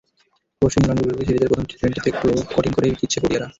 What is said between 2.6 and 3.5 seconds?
করেই জিতেছে প্রোটিয়া।